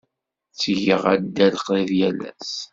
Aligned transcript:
Ttgeɣ 0.53 1.03
addal 1.13 1.55
qrib 1.65 1.89
yal 1.99 2.19
ass. 2.31 2.51